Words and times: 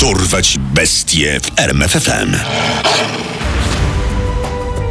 Dorwać 0.00 0.58
bestie 0.58 1.40
w 1.40 1.58
RMFFM. 1.60 2.36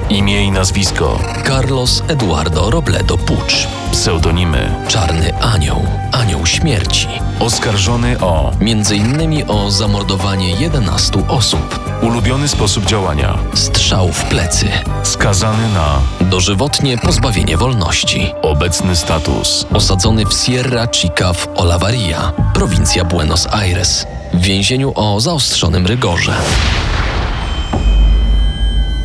Imię 0.10 0.44
i 0.44 0.52
nazwisko 0.52 1.20
Carlos 1.48 2.04
Eduardo 2.08 2.72
Robledo 2.72 3.18
Pucz. 3.18 3.68
Pseudonimy 3.92 4.86
Czarny 4.88 5.38
Anioł. 5.42 5.86
Anioł 6.12 6.46
śmierci. 6.46 7.08
Oskarżony 7.40 8.20
o 8.20 8.52
Między 8.60 8.96
innymi 8.96 9.44
o 9.44 9.72
zamordowanie 9.72 10.52
11 10.52 11.28
osób. 11.28 11.80
Ulubiony 12.02 12.48
sposób 12.48 12.86
działania 12.86 13.38
Strzał 13.54 14.12
w 14.12 14.24
plecy. 14.24 14.70
Skazany 15.04 15.70
na 15.74 16.00
Dożywotnie 16.30 16.98
pozbawienie 16.98 17.58
wolności. 17.58 18.34
Obecny 18.42 18.96
status 18.96 19.66
Osadzony 19.74 20.26
w 20.26 20.34
Sierra 20.34 20.88
Chica 20.88 21.34
w 21.34 21.48
Olavarria, 21.56 22.34
prowincja 22.54 23.06
Buenos 23.06 23.48
Aires. 23.52 24.06
W 24.34 24.42
więzieniu 24.42 24.92
o 24.96 25.20
zaostrzonym 25.20 25.88
rygorze. 25.88 26.34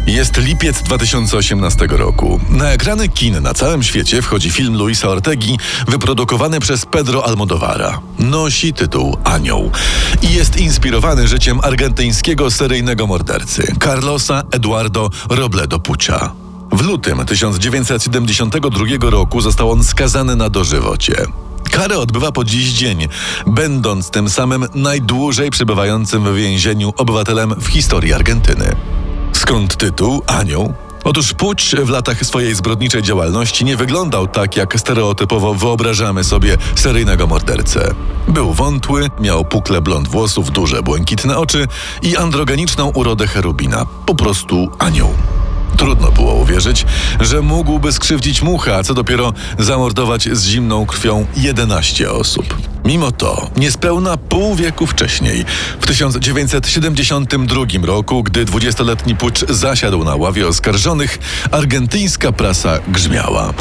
Jest 0.06 0.36
lipiec 0.36 0.82
2018 0.82 1.86
roku. 1.86 2.40
Na 2.48 2.70
ekrany 2.70 3.08
kin 3.08 3.42
na 3.42 3.54
całym 3.54 3.82
świecie 3.82 4.22
wchodzi 4.22 4.50
film 4.50 4.76
Luisa 4.76 5.08
Ortegi, 5.08 5.58
wyprodukowany 5.88 6.60
przez 6.60 6.86
Pedro 6.86 7.26
Almodovara. 7.26 8.00
Nosi 8.18 8.72
tytuł 8.72 9.16
Anioł 9.24 9.70
i 10.22 10.34
jest 10.34 10.56
inspirowany 10.56 11.28
życiem 11.28 11.60
argentyńskiego 11.62 12.50
seryjnego 12.50 13.06
mordercy 13.06 13.74
Carlosa 13.84 14.42
Eduardo 14.50 15.10
Robledo 15.28 15.78
Pucha. 15.78 16.32
W 16.72 16.80
lutym 16.80 17.24
1972 17.26 19.10
roku 19.10 19.40
został 19.40 19.70
on 19.70 19.84
skazany 19.84 20.36
na 20.36 20.50
dożywocie. 20.50 21.26
Karę 21.70 21.98
odbywa 21.98 22.32
po 22.32 22.44
dziś 22.44 22.72
dzień, 22.72 23.08
będąc 23.46 24.10
tym 24.10 24.30
samym 24.30 24.66
najdłużej 24.74 25.50
przebywającym 25.50 26.24
w 26.24 26.36
więzieniu 26.36 26.92
obywatelem 26.96 27.54
w 27.60 27.66
historii 27.66 28.12
Argentyny. 28.12 28.76
Skąd 29.42 29.76
tytuł 29.76 30.22
Anioł? 30.26 30.74
Otóż 31.04 31.32
Puć 31.32 31.74
w 31.84 31.88
latach 31.88 32.26
swojej 32.26 32.54
zbrodniczej 32.54 33.02
działalności 33.02 33.64
nie 33.64 33.76
wyglądał 33.76 34.26
tak, 34.28 34.56
jak 34.56 34.80
stereotypowo 34.80 35.54
wyobrażamy 35.54 36.24
sobie 36.24 36.58
seryjnego 36.74 37.26
mordercę. 37.26 37.94
Był 38.28 38.52
wątły, 38.52 39.10
miał 39.20 39.44
pukle 39.44 39.80
blond 39.80 40.08
włosów, 40.08 40.50
duże 40.50 40.82
błękitne 40.82 41.38
oczy 41.38 41.68
i 42.02 42.16
androgeniczną 42.16 42.88
urodę 42.88 43.26
cherubina. 43.26 43.86
Po 44.06 44.14
prostu 44.14 44.70
anioł. 44.78 45.10
Trudno 45.76 46.12
było 46.12 46.34
uwierzyć, 46.34 46.86
że 47.20 47.40
mógłby 47.40 47.92
skrzywdzić 47.92 48.42
muchę, 48.42 48.76
a 48.76 48.82
co 48.82 48.94
dopiero 48.94 49.32
zamordować 49.58 50.28
z 50.32 50.46
zimną 50.46 50.86
krwią 50.86 51.26
11 51.36 52.12
osób. 52.12 52.71
Mimo 52.84 53.12
to, 53.12 53.50
niespełna 53.56 54.16
pół 54.16 54.54
wieku 54.54 54.86
wcześniej, 54.86 55.44
w 55.80 55.86
1972 55.86 57.86
roku, 57.86 58.22
gdy 58.22 58.44
20-letni 58.44 59.16
Pucz 59.16 59.44
zasiadł 59.48 60.04
na 60.04 60.16
ławie 60.16 60.48
oskarżonych, 60.48 61.18
argentyńska 61.50 62.32
prasa 62.32 62.78
grzmiała. 62.88 63.52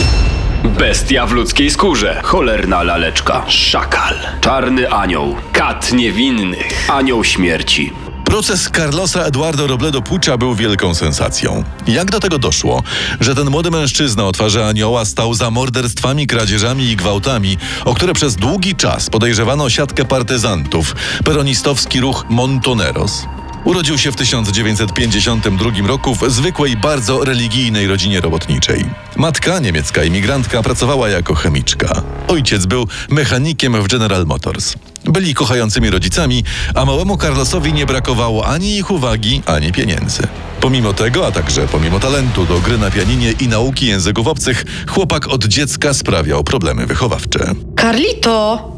Bestia 0.63 1.25
w 1.25 1.31
ludzkiej 1.31 1.71
skórze, 1.71 2.21
cholerna 2.23 2.83
laleczka, 2.83 3.45
szakal, 3.47 4.15
czarny 4.41 4.91
anioł, 4.91 5.35
kat 5.51 5.93
niewinny, 5.93 6.57
anioł 6.87 7.23
śmierci. 7.23 7.93
Proces 8.31 8.69
Carlosa 8.75 9.25
Eduardo 9.25 9.67
Robledo 9.67 10.01
Pucza 10.01 10.37
był 10.37 10.55
wielką 10.55 10.95
sensacją. 10.95 11.63
Jak 11.87 12.11
do 12.11 12.19
tego 12.19 12.39
doszło, 12.39 12.83
że 13.19 13.35
ten 13.35 13.49
młody 13.49 13.71
mężczyzna 13.71 14.25
o 14.25 14.31
twarzy 14.31 14.65
anioła 14.65 15.05
stał 15.05 15.33
za 15.33 15.51
morderstwami, 15.51 16.27
kradzieżami 16.27 16.83
i 16.83 16.95
gwałtami, 16.95 17.57
o 17.85 17.93
które 17.93 18.13
przez 18.13 18.35
długi 18.35 18.75
czas 18.75 19.09
podejrzewano 19.09 19.69
siatkę 19.69 20.05
partyzantów, 20.05 20.95
peronistowski 21.25 22.01
ruch 22.01 22.25
Montoneros? 22.29 23.25
Urodził 23.65 23.97
się 23.97 24.11
w 24.11 24.15
1952 24.15 25.87
roku 25.87 26.15
w 26.15 26.31
zwykłej, 26.31 26.77
bardzo 26.77 27.25
religijnej 27.25 27.87
rodzinie 27.87 28.21
robotniczej. 28.21 28.85
Matka, 29.15 29.59
niemiecka 29.59 30.03
imigrantka, 30.03 30.63
pracowała 30.63 31.09
jako 31.09 31.35
chemiczka. 31.35 32.03
Ojciec 32.27 32.65
był 32.65 32.87
mechanikiem 33.09 33.83
w 33.83 33.87
General 33.87 34.25
Motors. 34.25 34.75
Byli 35.03 35.33
kochającymi 35.33 35.89
rodzicami, 35.89 36.43
a 36.75 36.85
małemu 36.85 37.17
Carlosowi 37.17 37.73
nie 37.73 37.85
brakowało 37.85 38.47
ani 38.47 38.77
ich 38.77 38.91
uwagi, 38.91 39.41
ani 39.45 39.71
pieniędzy. 39.71 40.23
Pomimo 40.61 40.93
tego, 40.93 41.27
a 41.27 41.31
także 41.31 41.67
pomimo 41.67 41.99
talentu 41.99 42.45
do 42.45 42.59
gry 42.59 42.77
na 42.77 42.91
pianinie 42.91 43.31
i 43.31 43.47
nauki 43.47 43.87
języków 43.87 44.27
obcych, 44.27 44.65
chłopak 44.87 45.27
od 45.27 45.45
dziecka 45.45 45.93
sprawiał 45.93 46.43
problemy 46.43 46.85
wychowawcze. 46.85 47.53
Carlito, 47.79 48.71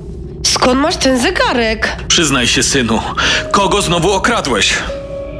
skąd 0.63 0.81
masz 0.81 0.97
ten 0.97 1.19
zegarek? 1.19 1.97
Przyznaj 2.07 2.47
się, 2.47 2.63
synu, 2.63 3.01
kogo 3.51 3.81
znowu 3.81 4.11
okradłeś? 4.11 4.73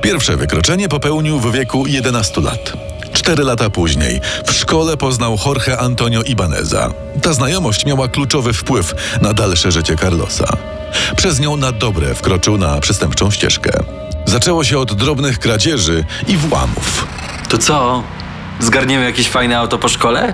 Pierwsze 0.01 0.38
wykroczenie 0.38 0.89
popełnił 0.89 1.39
w 1.39 1.51
wieku 1.51 1.88
11 1.88 2.41
lat. 2.41 2.73
Cztery 3.13 3.44
lata 3.44 3.69
później 3.69 4.22
w 4.45 4.51
szkole 4.51 4.97
poznał 4.97 5.38
Jorge 5.45 5.79
Antonio 5.79 6.22
Ibaneza. 6.22 6.89
Ta 7.22 7.33
znajomość 7.33 7.85
miała 7.85 8.07
kluczowy 8.07 8.53
wpływ 8.53 8.94
na 9.22 9.33
dalsze 9.33 9.72
życie 9.72 9.95
Carlosa. 9.95 10.57
Przez 11.16 11.39
nią 11.39 11.57
na 11.57 11.72
dobre 11.72 12.16
wkroczył 12.16 12.57
na 12.57 12.79
przestępczą 12.81 13.31
ścieżkę. 13.31 13.72
Zaczęło 14.25 14.63
się 14.63 14.79
od 14.79 14.94
drobnych 14.94 15.39
kradzieży 15.39 16.03
i 16.28 16.38
włamów. 16.38 17.07
To 17.50 17.57
co? 17.57 18.03
Zgarniemy 18.59 19.06
jakieś 19.06 19.29
fajne 19.29 19.57
auto 19.57 19.78
po 19.78 19.89
szkole? 19.89 20.33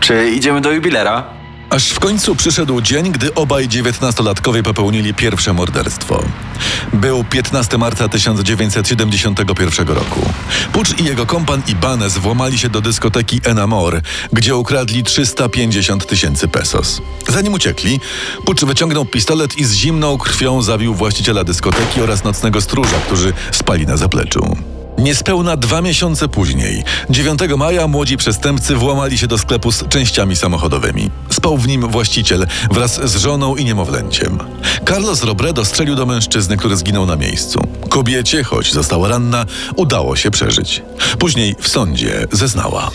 Czy 0.00 0.30
idziemy 0.30 0.60
do 0.60 0.70
jubilera? 0.70 1.37
Aż 1.70 1.90
w 1.90 2.00
końcu 2.00 2.36
przyszedł 2.36 2.80
dzień, 2.80 3.12
gdy 3.12 3.34
obaj 3.34 3.68
dziewiętnastolatkowie 3.68 4.62
popełnili 4.62 5.14
pierwsze 5.14 5.52
morderstwo. 5.52 6.24
Był 6.92 7.24
15 7.24 7.78
marca 7.78 8.08
1971 8.08 9.88
roku. 9.88 10.20
Pucz 10.72 11.00
i 11.00 11.04
jego 11.04 11.26
kompan 11.26 11.62
Ibanez 11.68 12.18
włamali 12.18 12.58
się 12.58 12.68
do 12.68 12.80
dyskoteki 12.80 13.40
Enamor, 13.44 14.00
gdzie 14.32 14.56
ukradli 14.56 15.04
350 15.04 16.06
tysięcy 16.06 16.48
pesos. 16.48 17.02
Zanim 17.28 17.54
uciekli, 17.54 18.00
Pucz 18.44 18.64
wyciągnął 18.64 19.04
pistolet 19.04 19.58
i 19.58 19.64
z 19.64 19.72
zimną 19.72 20.18
krwią 20.18 20.62
zabił 20.62 20.94
właściciela 20.94 21.44
dyskoteki 21.44 22.00
oraz 22.00 22.24
nocnego 22.24 22.60
stróża, 22.60 22.96
którzy 23.06 23.32
spali 23.52 23.86
na 23.86 23.96
zapleczu. 23.96 24.56
Niespełna 24.98 25.56
dwa 25.56 25.82
miesiące 25.82 26.28
później, 26.28 26.84
9 27.10 27.40
maja, 27.56 27.88
młodzi 27.88 28.16
przestępcy 28.16 28.74
włamali 28.74 29.18
się 29.18 29.26
do 29.26 29.38
sklepu 29.38 29.72
z 29.72 29.88
częściami 29.88 30.36
samochodowymi. 30.36 31.10
Spał 31.30 31.58
w 31.58 31.68
nim 31.68 31.88
właściciel 31.88 32.46
wraz 32.70 33.00
z 33.10 33.16
żoną 33.16 33.56
i 33.56 33.64
niemowlęciem. 33.64 34.38
Carlos 34.88 35.24
Robredo 35.24 35.64
strzelił 35.64 35.94
do 35.94 36.06
mężczyzny, 36.06 36.56
który 36.56 36.76
zginął 36.76 37.06
na 37.06 37.16
miejscu. 37.16 37.60
Kobiecie, 37.88 38.44
choć 38.44 38.72
została 38.72 39.08
ranna, 39.08 39.46
udało 39.76 40.16
się 40.16 40.30
przeżyć. 40.30 40.82
Później 41.18 41.56
w 41.60 41.68
sądzie 41.68 42.26
zeznała. 42.32 42.90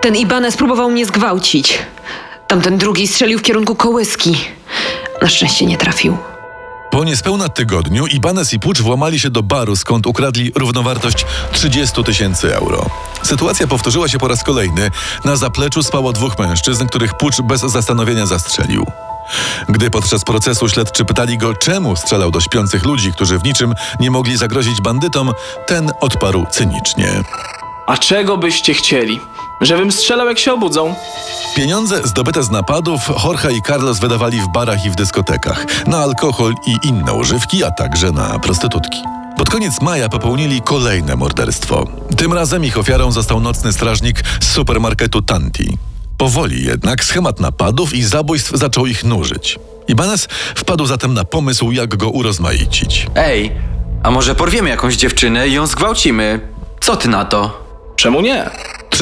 Ten 0.00 0.16
Ibanez 0.16 0.56
próbował 0.56 0.90
mnie 0.90 1.06
zgwałcić. 1.06 1.78
Tamten 2.48 2.78
drugi 2.78 3.06
strzelił 3.06 3.38
w 3.38 3.42
kierunku 3.42 3.74
kołyski. 3.74 4.36
Na 5.22 5.28
szczęście 5.28 5.66
nie 5.66 5.76
trafił. 5.76 6.31
Po 6.92 7.04
niespełna 7.04 7.48
tygodniu 7.48 8.06
Ibanez 8.06 8.52
i 8.52 8.58
Pucz 8.58 8.80
włamali 8.80 9.20
się 9.20 9.30
do 9.30 9.42
baru, 9.42 9.76
skąd 9.76 10.06
ukradli 10.06 10.52
równowartość 10.54 11.26
30 11.52 12.04
tysięcy 12.04 12.56
euro. 12.56 12.86
Sytuacja 13.22 13.66
powtórzyła 13.66 14.08
się 14.08 14.18
po 14.18 14.28
raz 14.28 14.44
kolejny. 14.44 14.90
Na 15.24 15.36
zapleczu 15.36 15.82
spało 15.82 16.12
dwóch 16.12 16.38
mężczyzn, 16.38 16.86
których 16.86 17.14
Pucz 17.14 17.40
bez 17.40 17.60
zastanowienia 17.60 18.26
zastrzelił. 18.26 18.86
Gdy 19.68 19.90
podczas 19.90 20.24
procesu 20.24 20.68
śledczy 20.68 21.04
pytali 21.04 21.38
go, 21.38 21.54
czemu 21.54 21.96
strzelał 21.96 22.30
do 22.30 22.40
śpiących 22.40 22.84
ludzi, 22.84 23.12
którzy 23.12 23.38
w 23.38 23.44
niczym 23.44 23.74
nie 24.00 24.10
mogli 24.10 24.36
zagrozić 24.36 24.80
bandytom, 24.80 25.32
ten 25.66 25.92
odparł 26.00 26.46
cynicznie. 26.50 27.22
A 27.86 27.96
czego 27.96 28.36
byście 28.36 28.74
chcieli? 28.74 29.20
Żebym 29.60 29.92
strzelał 29.92 30.28
jak 30.28 30.38
się 30.38 30.52
obudzą? 30.52 30.94
Pieniądze 31.56 32.00
zdobyte 32.04 32.42
z 32.42 32.50
napadów 32.50 33.00
Jorge 33.24 33.52
i 33.52 33.62
Carlos 33.62 33.98
wydawali 33.98 34.40
w 34.40 34.48
barach 34.48 34.84
i 34.84 34.90
w 34.90 34.94
dyskotekach, 34.94 35.86
na 35.86 35.98
alkohol 35.98 36.54
i 36.66 36.88
inne 36.88 37.12
używki, 37.12 37.64
a 37.64 37.70
także 37.70 38.12
na 38.12 38.38
prostytutki. 38.38 38.98
Pod 39.36 39.50
koniec 39.50 39.80
maja 39.80 40.08
popełnili 40.08 40.62
kolejne 40.62 41.16
morderstwo. 41.16 41.86
Tym 42.16 42.32
razem 42.32 42.64
ich 42.64 42.78
ofiarą 42.78 43.12
został 43.12 43.40
nocny 43.40 43.72
strażnik 43.72 44.22
z 44.40 44.52
supermarketu 44.52 45.22
Tanti. 45.22 45.78
Powoli 46.18 46.64
jednak 46.64 47.04
schemat 47.04 47.40
napadów 47.40 47.94
i 47.94 48.02
zabójstw 48.02 48.50
zaczął 48.54 48.86
ich 48.86 49.04
nużyć. 49.04 49.58
Ibanez 49.88 50.28
wpadł 50.54 50.86
zatem 50.86 51.14
na 51.14 51.24
pomysł, 51.24 51.72
jak 51.72 51.96
go 51.96 52.10
urozmaicić. 52.10 53.06
Ej, 53.14 53.52
a 54.02 54.10
może 54.10 54.34
porwiemy 54.34 54.70
jakąś 54.70 54.96
dziewczynę 54.96 55.48
i 55.48 55.52
ją 55.52 55.66
zgwałcimy? 55.66 56.40
Co 56.80 56.96
ty 56.96 57.08
na 57.08 57.24
to? 57.24 57.62
Czemu 57.96 58.20
nie? 58.20 58.50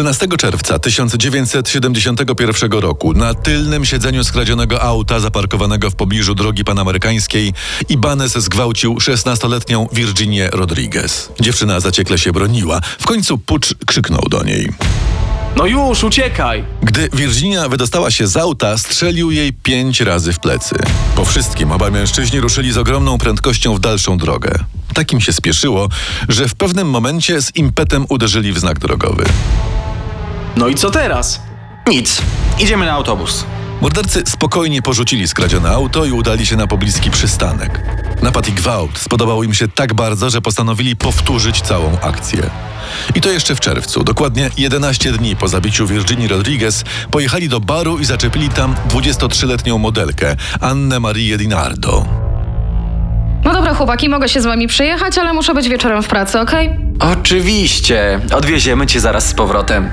13 0.00 0.28
czerwca 0.38 0.78
1971 0.78 2.72
roku 2.72 3.12
na 3.14 3.34
tylnym 3.34 3.84
siedzeniu 3.84 4.24
skradzionego 4.24 4.82
auta 4.82 5.20
zaparkowanego 5.20 5.90
w 5.90 5.94
pobliżu 5.94 6.34
drogi 6.34 6.64
panamerykańskiej 6.64 7.52
Ibanez 7.88 8.32
zgwałcił 8.32 8.94
16-letnią 8.94 9.86
Virginię 9.92 10.48
Rodriguez. 10.52 11.32
Dziewczyna 11.40 11.80
zaciekle 11.80 12.18
się 12.18 12.32
broniła. 12.32 12.80
W 12.98 13.06
końcu 13.06 13.38
Pucz 13.38 13.74
krzyknął 13.86 14.22
do 14.30 14.42
niej. 14.42 14.72
No 15.56 15.66
już, 15.66 16.04
uciekaj! 16.04 16.64
Gdy 16.82 17.08
Virginia 17.12 17.68
wydostała 17.68 18.10
się 18.10 18.26
z 18.26 18.36
auta, 18.36 18.78
strzelił 18.78 19.30
jej 19.30 19.52
pięć 19.52 20.00
razy 20.00 20.32
w 20.32 20.38
plecy. 20.38 20.76
Po 21.16 21.24
wszystkim 21.24 21.72
obaj 21.72 21.92
mężczyźni 21.92 22.40
ruszyli 22.40 22.72
z 22.72 22.78
ogromną 22.78 23.18
prędkością 23.18 23.74
w 23.74 23.80
dalszą 23.80 24.18
drogę. 24.18 24.64
Takim 24.94 25.20
się 25.20 25.32
spieszyło, 25.32 25.88
że 26.28 26.48
w 26.48 26.54
pewnym 26.54 26.90
momencie 26.90 27.42
z 27.42 27.56
impetem 27.56 28.06
uderzyli 28.08 28.52
w 28.52 28.58
znak 28.58 28.78
drogowy. 28.78 29.24
No 30.56 30.68
i 30.68 30.74
co 30.74 30.90
teraz? 30.90 31.42
Nic. 31.88 32.22
Idziemy 32.58 32.86
na 32.86 32.92
autobus. 32.92 33.44
Mordercy 33.80 34.22
spokojnie 34.26 34.82
porzucili 34.82 35.28
skradzione 35.28 35.70
auto 35.70 36.04
i 36.04 36.12
udali 36.12 36.46
się 36.46 36.56
na 36.56 36.66
pobliski 36.66 37.10
przystanek. 37.10 37.80
Napad 38.22 38.48
i 38.48 38.52
gwałt 38.52 38.98
spodobał 38.98 39.42
im 39.42 39.54
się 39.54 39.68
tak 39.68 39.94
bardzo, 39.94 40.30
że 40.30 40.40
postanowili 40.40 40.96
powtórzyć 40.96 41.60
całą 41.60 41.98
akcję. 42.00 42.50
I 43.14 43.20
to 43.20 43.30
jeszcze 43.30 43.54
w 43.54 43.60
czerwcu, 43.60 44.04
dokładnie 44.04 44.50
11 44.56 45.12
dni 45.12 45.36
po 45.36 45.48
zabiciu 45.48 45.86
Virginii 45.86 46.28
Rodriguez, 46.28 46.84
pojechali 47.10 47.48
do 47.48 47.60
baru 47.60 47.98
i 47.98 48.04
zaczepili 48.04 48.48
tam 48.48 48.74
23-letnią 48.88 49.78
modelkę, 49.78 50.36
Annę 50.60 51.00
Marię 51.00 51.38
Dinardo. 51.38 52.04
No 53.44 53.52
dobra, 53.52 53.74
chłopaki, 53.74 54.08
mogę 54.08 54.28
się 54.28 54.40
z 54.40 54.44
wami 54.44 54.68
przejechać, 54.68 55.18
ale 55.18 55.32
muszę 55.32 55.54
być 55.54 55.68
wieczorem 55.68 56.02
w 56.02 56.08
pracy, 56.08 56.40
okej? 56.40 56.70
Oczywiście. 57.00 58.20
Odwieziemy 58.34 58.86
cię 58.86 59.00
zaraz 59.00 59.28
z 59.28 59.34
powrotem. 59.34 59.90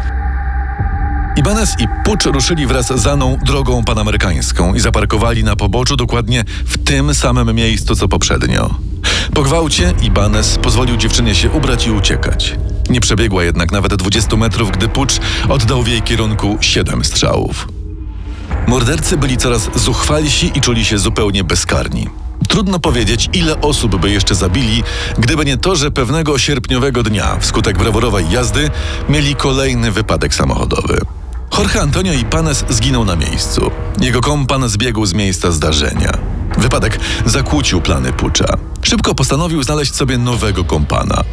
Ibanez 1.37 1.75
i 1.79 1.87
Pucz 2.03 2.25
ruszyli 2.25 2.67
wraz 2.67 3.01
z 3.01 3.07
Aną 3.07 3.37
drogą 3.45 3.83
panamerykańską 3.83 4.73
i 4.73 4.79
zaparkowali 4.79 5.43
na 5.43 5.55
poboczu 5.55 5.95
dokładnie 5.95 6.43
w 6.65 6.77
tym 6.77 7.13
samym 7.13 7.55
miejscu 7.55 7.95
co 7.95 8.07
poprzednio. 8.07 8.75
Po 9.33 9.43
gwałcie 9.43 9.93
Ibanez 10.01 10.57
pozwolił 10.57 10.97
dziewczynie 10.97 11.35
się 11.35 11.49
ubrać 11.49 11.87
i 11.87 11.91
uciekać. 11.91 12.55
Nie 12.89 13.01
przebiegła 13.01 13.43
jednak 13.43 13.71
nawet 13.71 13.95
20 13.95 14.37
metrów, 14.37 14.71
gdy 14.71 14.87
Pucz 14.87 15.19
oddał 15.49 15.83
w 15.83 15.87
jej 15.87 16.01
kierunku 16.01 16.57
siedem 16.61 17.05
strzałów. 17.05 17.67
Mordercy 18.67 19.17
byli 19.17 19.37
coraz 19.37 19.69
zuchwalsi 19.75 20.51
i 20.55 20.61
czuli 20.61 20.85
się 20.85 20.97
zupełnie 20.97 21.43
bezkarni. 21.43 22.09
Trudno 22.47 22.79
powiedzieć, 22.79 23.29
ile 23.33 23.61
osób 23.61 23.95
by 23.95 24.09
jeszcze 24.11 24.35
zabili, 24.35 24.83
gdyby 25.17 25.45
nie 25.45 25.57
to, 25.57 25.75
że 25.75 25.91
pewnego 25.91 26.37
sierpniowego 26.37 27.03
dnia, 27.03 27.37
wskutek 27.39 27.77
brawurowej 27.77 28.25
jazdy, 28.29 28.69
mieli 29.09 29.35
kolejny 29.35 29.91
wypadek 29.91 30.35
samochodowy. 30.35 31.01
Jorge 31.57 31.81
Antonio 31.81 32.13
Ipanes 32.13 32.65
zginął 32.69 33.05
na 33.05 33.15
miejscu. 33.15 33.71
Jego 34.01 34.21
kompan 34.21 34.69
zbiegł 34.69 35.05
z 35.05 35.13
miejsca 35.13 35.51
zdarzenia. 35.51 36.11
Wypadek 36.57 36.99
zakłócił 37.25 37.81
plany 37.81 38.13
Pucza. 38.13 38.57
Szybko 38.81 39.15
postanowił 39.15 39.63
znaleźć 39.63 39.95
sobie 39.95 40.17
nowego 40.17 40.63
kompana. 40.63 41.23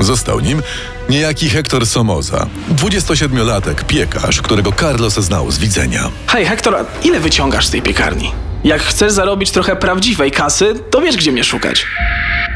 Został 0.00 0.40
nim 0.40 0.62
niejaki 1.08 1.50
Hector 1.50 1.86
Somoza, 1.86 2.46
27-latek 2.76 3.84
piekarz, 3.86 4.42
którego 4.42 4.72
Carlos 4.72 5.14
znał 5.14 5.50
z 5.50 5.58
widzenia. 5.58 6.10
Hej, 6.26 6.46
Hektor, 6.46 6.76
a 6.76 6.84
ile 7.04 7.20
wyciągasz 7.20 7.66
z 7.66 7.70
tej 7.70 7.82
piekarni? 7.82 8.32
Jak 8.64 8.82
chcesz 8.82 9.12
zarobić 9.12 9.50
trochę 9.50 9.76
prawdziwej 9.76 10.30
kasy, 10.30 10.74
to 10.90 11.00
wiesz, 11.00 11.16
gdzie 11.16 11.32
mnie 11.32 11.44
szukać. 11.44 11.86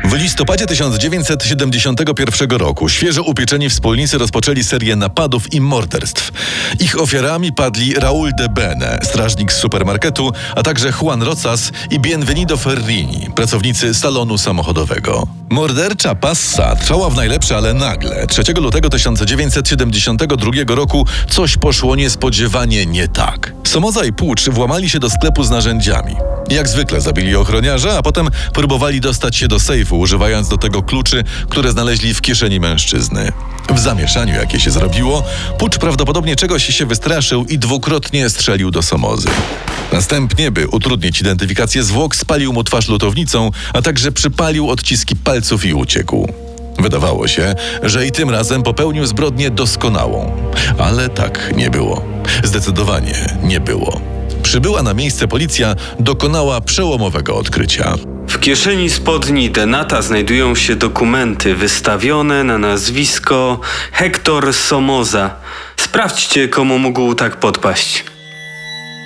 W 0.04 0.12
listopadzie 0.12 0.66
1971 0.66 2.50
roku 2.50 2.88
świeżo 2.88 3.22
upieczeni 3.22 3.70
wspólnicy 3.70 4.18
rozpoczęli 4.18 4.64
serię 4.64 4.96
napadów 4.96 5.54
i 5.54 5.60
morderstw. 5.60 6.32
Ich 6.80 7.00
ofiarami 7.00 7.52
padli 7.52 7.94
Raul 7.94 8.30
de 8.38 8.48
Bene, 8.48 8.98
strażnik 9.02 9.52
z 9.52 9.56
supermarketu, 9.56 10.32
a 10.56 10.62
także 10.62 10.92
Juan 11.00 11.22
Rosas 11.22 11.72
i 11.90 12.00
Bienvenido 12.00 12.56
Ferrini, 12.56 13.26
pracownicy 13.34 13.94
salonu 13.94 14.38
samochodowego. 14.38 15.26
Mordercza 15.50 16.14
passa 16.14 16.76
trwała 16.76 17.10
w 17.10 17.16
najlepsze, 17.16 17.56
ale 17.56 17.74
nagle, 17.74 18.26
3 18.26 18.42
lutego 18.52 18.90
1972 18.90 20.50
roku, 20.68 21.06
coś 21.30 21.56
poszło 21.56 21.96
niespodziewanie 21.96 22.86
nie 22.86 23.08
tak. 23.08 23.52
Somoza 23.64 24.04
i 24.04 24.12
Pucz 24.12 24.48
włamali 24.48 24.88
się 24.88 24.98
do 24.98 25.10
sklepu 25.10 25.44
z 25.44 25.50
narzędziami. 25.50 26.16
Jak 26.50 26.68
zwykle 26.68 27.00
zabili 27.00 27.36
ochroniarza, 27.36 27.98
a 27.98 28.02
potem 28.02 28.28
próbowali 28.54 29.00
dostać 29.00 29.36
się 29.36 29.48
do 29.48 29.60
sejfu, 29.60 29.98
używając 29.98 30.48
do 30.48 30.58
tego 30.58 30.82
kluczy, 30.82 31.24
które 31.48 31.70
znaleźli 31.70 32.14
w 32.14 32.20
kieszeni 32.20 32.60
mężczyzny. 32.60 33.32
W 33.74 33.78
zamieszaniu, 33.78 34.34
jakie 34.34 34.60
się 34.60 34.70
zrobiło, 34.70 35.24
Pucz 35.58 35.78
prawdopodobnie 35.78 36.36
czegoś 36.36 36.64
się 36.64 36.86
wystraszył 36.86 37.44
i 37.44 37.58
dwukrotnie 37.58 38.30
strzelił 38.30 38.70
do 38.70 38.82
Somozy. 38.82 39.28
Następnie, 39.92 40.50
by 40.50 40.68
utrudnić 40.68 41.20
identyfikację 41.20 41.82
zwłok, 41.82 42.16
spalił 42.16 42.52
mu 42.52 42.64
twarz 42.64 42.88
lutownicą, 42.88 43.50
a 43.72 43.82
także 43.82 44.12
przypalił 44.12 44.70
odciski 44.70 45.16
palców 45.16 45.64
i 45.64 45.74
uciekł. 45.74 46.28
Wydawało 46.78 47.28
się, 47.28 47.54
że 47.82 48.06
i 48.06 48.12
tym 48.12 48.30
razem 48.30 48.62
popełnił 48.62 49.06
zbrodnię 49.06 49.50
doskonałą, 49.50 50.36
ale 50.78 51.08
tak 51.08 51.52
nie 51.56 51.70
było. 51.70 52.04
Zdecydowanie 52.44 53.36
nie 53.42 53.60
było. 53.60 54.00
Przybyła 54.42 54.82
na 54.82 54.94
miejsce 54.94 55.28
policja 55.28 55.74
dokonała 56.00 56.60
przełomowego 56.60 57.36
odkrycia. 57.36 57.94
W 58.28 58.40
kieszeni 58.40 58.90
spodni 58.90 59.50
Denata 59.50 60.02
znajdują 60.02 60.54
się 60.54 60.76
dokumenty 60.76 61.54
wystawione 61.54 62.44
na 62.44 62.58
nazwisko 62.58 63.60
Hector 63.92 64.54
Somoza. 64.54 65.30
Sprawdźcie, 65.76 66.48
komu 66.48 66.78
mógł 66.78 67.14
tak 67.14 67.36
podpaść. 67.36 68.04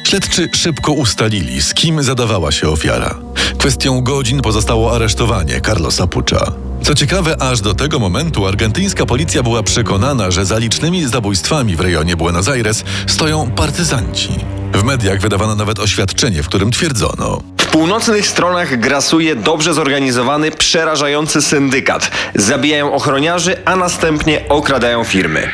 Śledczy 0.07 0.49
szybko 0.55 0.93
ustalili, 0.93 1.63
z 1.63 1.75
kim 1.75 2.03
zadawała 2.03 2.53
się 2.53 2.69
ofiara. 2.69 3.15
Kwestią 3.59 4.01
godzin 4.01 4.41
pozostało 4.41 4.95
aresztowanie 4.95 5.61
Carlosa 5.61 6.07
Pucza. 6.07 6.66
Co 6.87 6.95
ciekawe, 6.95 7.43
aż 7.43 7.61
do 7.61 7.75
tego 7.75 7.99
momentu 7.99 8.47
argentyńska 8.47 9.07
policja 9.07 9.43
była 9.43 9.63
przekonana, 9.63 10.31
że 10.31 10.45
za 10.45 10.59
licznymi 10.59 11.09
zabójstwami 11.09 11.77
w 11.77 11.81
rejonie 11.81 12.17
Buenos 12.17 12.49
Aires 12.49 12.85
stoją 13.07 13.51
partyzanci. 13.51 14.29
W 14.73 14.85
mediach 14.85 15.21
wydawano 15.21 15.55
nawet 15.55 15.79
oświadczenie, 15.79 16.43
w 16.43 16.49
którym 16.49 16.71
twierdzono: 16.71 17.43
W 17.59 17.67
północnych 17.67 18.27
stronach 18.27 18.81
grasuje 18.81 19.37
dobrze 19.37 19.75
zorganizowany, 19.75 20.51
przerażający 20.51 21.43
syndykat. 21.43 22.11
Zabijają 22.35 22.93
ochroniarzy, 22.95 23.65
a 23.65 23.77
następnie 23.77 24.49
okradają 24.49 25.05
firmy. 25.05 25.51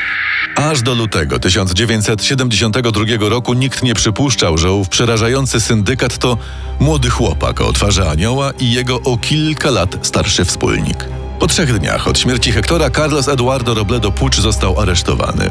Aż 0.57 0.83
do 0.83 0.95
lutego 0.95 1.39
1972 1.39 3.29
roku 3.29 3.55
nikt 3.55 3.83
nie 3.83 3.95
przypuszczał, 3.95 4.59
że 4.59 4.73
ów 4.73 4.89
przerażający 4.89 5.61
syndykat 5.61 6.19
to 6.19 6.39
młody 6.81 7.11
chłopak 7.11 7.61
o 7.61 7.73
twarzy 7.73 8.09
anioła 8.09 8.51
i 8.59 8.73
jego 8.73 9.01
o 9.01 9.19
kilka 9.19 9.71
lat 9.71 9.97
starszy 10.03 10.45
wspólnik. 10.45 11.22
Po 11.43 11.49
trzech 11.49 11.79
dniach 11.79 12.09
od 12.09 12.19
śmierci 12.19 12.53
Hektora 12.53 12.91
Carlos 12.91 13.29
Eduardo 13.29 13.75
Robledo 13.75 14.13
Pucz 14.13 14.37
został 14.37 14.81
aresztowany. 14.81 15.51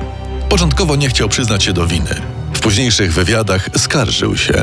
Początkowo 0.49 0.95
nie 0.95 1.09
chciał 1.09 1.29
przyznać 1.29 1.63
się 1.63 1.73
do 1.73 1.87
winy. 1.87 2.21
W 2.53 2.59
późniejszych 2.59 3.13
wywiadach 3.13 3.69
skarżył 3.77 4.37
się. 4.37 4.53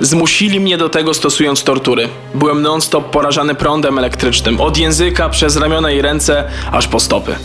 Zmusili 0.00 0.60
mnie 0.60 0.78
do 0.78 0.88
tego 0.88 1.14
stosując 1.14 1.64
tortury. 1.64 2.08
Byłem 2.34 2.62
non-stop 2.62 3.10
porażany 3.10 3.54
prądem 3.54 3.98
elektrycznym, 3.98 4.60
od 4.60 4.78
języka 4.78 5.28
przez 5.28 5.56
ramiona 5.56 5.90
i 5.90 6.02
ręce, 6.02 6.50
aż 6.70 6.88
po 6.88 7.00
stopy. 7.00 7.36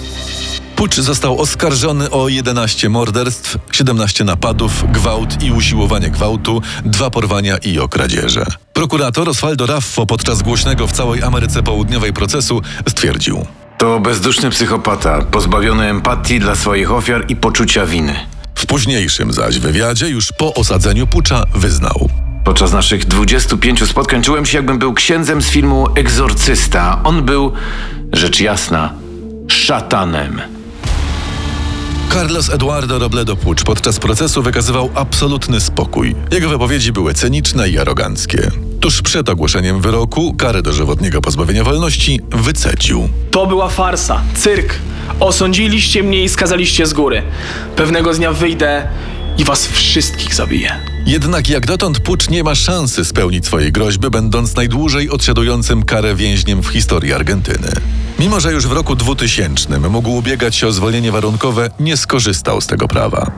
Pucz 0.77 0.95
został 0.95 1.41
oskarżony 1.41 2.11
o 2.11 2.29
11 2.29 2.89
morderstw, 2.89 3.57
17 3.71 4.23
napadów, 4.23 4.91
gwałt 4.91 5.43
i 5.43 5.51
usiłowanie 5.51 6.09
gwałtu, 6.09 6.61
dwa 6.85 7.09
porwania 7.09 7.57
i 7.57 7.79
o 7.79 7.87
kradzieże. 7.87 8.45
Prokurator 8.73 9.29
Osvaldo 9.29 9.65
Raffo 9.65 10.05
podczas 10.05 10.41
głośnego 10.41 10.87
w 10.87 10.91
całej 10.91 11.23
Ameryce 11.23 11.63
Południowej 11.63 12.13
procesu 12.13 12.61
stwierdził. 12.89 13.45
To 13.77 13.99
bezduszny 13.99 14.49
psychopata, 14.49 15.21
pozbawiony 15.21 15.89
empatii 15.89 16.39
dla 16.39 16.55
swoich 16.55 16.91
ofiar 16.91 17.25
i 17.29 17.35
poczucia 17.35 17.85
winy. 17.85 18.15
W 18.55 18.65
późniejszym 18.65 19.33
zaś 19.33 19.59
wywiadzie, 19.59 20.09
już 20.09 20.31
po 20.31 20.53
osadzeniu 20.53 21.07
Pucza, 21.07 21.43
wyznał. 21.55 22.09
Podczas 22.43 22.73
naszych 22.73 23.05
25 23.05 23.89
spotkań 23.89 24.23
czułem 24.23 24.45
się, 24.45 24.57
jakbym 24.57 24.79
był 24.79 24.93
księdzem 24.93 25.41
z 25.41 25.49
filmu 25.49 25.87
Egzorcysta. 25.95 27.01
On 27.03 27.23
był, 27.23 27.53
rzecz 28.13 28.39
jasna, 28.39 28.93
szatanem. 29.47 30.56
Carlos 32.13 32.49
Eduardo 32.49 32.99
Robledo 32.99 33.35
Pucz 33.35 33.63
podczas 33.63 33.99
procesu 33.99 34.41
wykazywał 34.43 34.89
absolutny 34.95 35.61
spokój. 35.61 36.15
Jego 36.31 36.49
wypowiedzi 36.49 36.91
były 36.91 37.13
cyniczne 37.13 37.69
i 37.69 37.79
aroganckie. 37.79 38.51
Tuż 38.79 39.01
przed 39.01 39.29
ogłoszeniem 39.29 39.81
wyroku 39.81 40.33
karę 40.33 40.61
dożywotniego 40.61 41.21
pozbawienia 41.21 41.63
wolności 41.63 42.21
wycedził. 42.29 43.09
To 43.31 43.47
była 43.47 43.69
farsa, 43.69 44.21
cyrk. 44.35 44.73
Osądziliście 45.19 46.03
mnie 46.03 46.23
i 46.23 46.29
skazaliście 46.29 46.85
z 46.85 46.93
góry. 46.93 47.23
Pewnego 47.75 48.13
dnia 48.13 48.33
wyjdę 48.33 48.87
i 49.37 49.43
was 49.43 49.67
wszystkich 49.67 50.35
zabiję. 50.35 50.79
Jednak 51.05 51.49
jak 51.49 51.65
dotąd 51.65 51.99
Pucz 51.99 52.29
nie 52.29 52.43
ma 52.43 52.55
szansy 52.55 53.05
spełnić 53.05 53.45
swojej 53.45 53.71
groźby, 53.71 54.09
będąc 54.09 54.55
najdłużej 54.55 55.09
odsiadującym 55.09 55.83
karę 55.83 56.15
więźniem 56.15 56.63
w 56.63 56.67
historii 56.67 57.13
Argentyny. 57.13 57.71
Mimo, 58.19 58.39
że 58.39 58.53
już 58.53 58.67
w 58.67 58.71
roku 58.71 58.95
2000 58.95 59.79
mógł 59.79 60.11
ubiegać 60.11 60.55
się 60.55 60.67
o 60.67 60.71
zwolnienie 60.71 61.11
warunkowe, 61.11 61.69
nie 61.79 61.97
skorzystał 61.97 62.61
z 62.61 62.67
tego 62.67 62.87
prawa. 62.87 63.31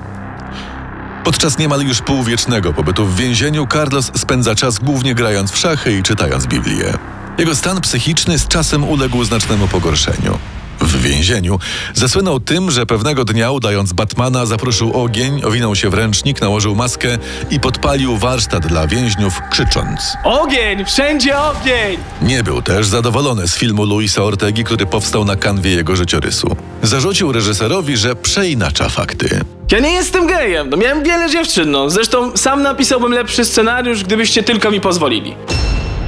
Podczas 1.24 1.58
niemal 1.58 1.82
już 1.82 2.02
półwiecznego 2.02 2.74
pobytu 2.74 3.06
w 3.06 3.16
więzieniu 3.16 3.68
Carlos 3.74 4.12
spędza 4.18 4.56
czas 4.56 4.80
głównie 4.80 5.16
grając 5.16 5.52
w 5.52 5.58
szachy 5.58 5.98
i 5.98 6.04
czytając 6.04 6.48
Biblię. 6.48 6.94
Jego 7.38 7.56
stan 7.56 7.82
psychiczny 7.82 8.40
z 8.40 8.48
czasem 8.48 8.84
uległ 8.84 9.24
znacznemu 9.24 9.68
pogorszeniu. 9.68 10.40
W 10.82 11.02
więzieniu, 11.02 11.60
zasłynął 11.94 12.40
tym, 12.40 12.72
że 12.72 12.86
pewnego 12.86 13.26
dnia, 13.26 13.52
udając 13.52 13.94
Batmana, 13.94 14.46
zaproszył 14.46 14.94
ogień, 15.04 15.42
owinął 15.46 15.76
się 15.76 15.90
w 15.90 15.94
ręcznik, 15.94 16.42
nałożył 16.42 16.76
maskę 16.76 17.18
i 17.52 17.60
podpalił 17.60 18.18
warsztat 18.18 18.68
dla 18.68 18.88
więźniów, 18.88 19.42
krzycząc. 19.52 20.14
Ogień! 20.24 20.86
Wszędzie 20.86 21.40
ogień! 21.40 21.98
Nie 22.22 22.44
był 22.44 22.62
też 22.62 22.88
zadowolony 22.88 23.48
z 23.48 23.56
filmu 23.56 23.86
Luisa 23.86 24.24
Ortegi, 24.24 24.64
który 24.64 24.86
powstał 24.86 25.26
na 25.26 25.36
kanwie 25.36 25.72
jego 25.72 25.96
życiorysu. 25.96 26.56
Zarzucił 26.84 27.32
reżyserowi, 27.32 27.98
że 27.98 28.16
przeinacza 28.16 28.90
fakty. 28.90 29.42
Ja 29.72 29.80
nie 29.80 29.92
jestem 29.92 30.28
gejem, 30.28 30.70
no 30.70 30.78
miałem 30.78 31.04
wiele 31.04 31.30
dziewczyn, 31.30 31.72
no. 31.72 31.90
Zresztą 31.90 32.38
sam 32.38 32.62
napisałbym 32.62 33.12
lepszy 33.12 33.46
scenariusz, 33.46 34.04
gdybyście 34.04 34.44
tylko 34.44 34.72
mi 34.72 34.82
pozwolili. 34.82 35.36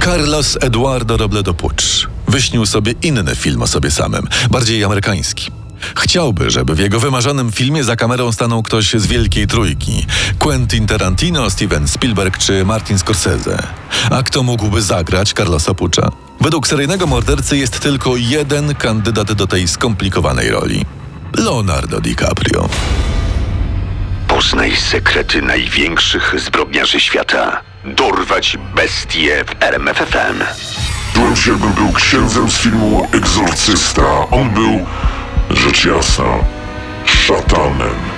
Carlos 0.04 0.58
Eduardo 0.60 1.16
Robledo 1.16 1.54
Pucz 1.54 2.11
wyśnił 2.32 2.66
sobie 2.66 2.94
inny 3.02 3.36
film 3.36 3.62
o 3.62 3.66
sobie 3.66 3.90
samym, 3.90 4.26
bardziej 4.50 4.84
amerykański. 4.84 5.50
Chciałby, 5.96 6.50
żeby 6.50 6.74
w 6.74 6.78
jego 6.78 7.00
wymarzonym 7.00 7.52
filmie 7.52 7.84
za 7.84 7.96
kamerą 7.96 8.32
stanął 8.32 8.62
ktoś 8.62 8.92
z 8.92 9.06
wielkiej 9.06 9.46
trójki. 9.46 10.06
Quentin 10.38 10.86
Tarantino, 10.86 11.50
Steven 11.50 11.88
Spielberg 11.88 12.38
czy 12.38 12.64
Martin 12.64 12.98
Scorsese. 12.98 13.62
A 14.10 14.22
kto 14.22 14.42
mógłby 14.42 14.82
zagrać 14.82 15.32
Carlosa 15.32 15.74
Pucza? 15.74 16.10
Według 16.40 16.68
seryjnego 16.68 17.06
mordercy 17.06 17.56
jest 17.56 17.80
tylko 17.80 18.16
jeden 18.16 18.74
kandydat 18.74 19.32
do 19.32 19.46
tej 19.46 19.68
skomplikowanej 19.68 20.50
roli. 20.50 20.84
Leonardo 21.36 22.00
DiCaprio. 22.00 22.68
Poznaj 24.28 24.76
sekrety 24.76 25.42
największych 25.42 26.34
zbrodniarzy 26.40 27.00
świata. 27.00 27.62
Dorwać 27.84 28.58
bestie 28.74 29.44
w 29.44 29.62
RMFFM. 29.62 30.61
Jakbym 31.46 31.72
był 31.72 31.92
księdzem 31.92 32.50
z 32.50 32.58
filmu 32.58 33.08
Egzorcysta. 33.12 34.30
On 34.30 34.50
był, 34.50 34.86
rzecz 35.50 35.84
jasna, 35.84 36.24
szatanem. 37.04 38.11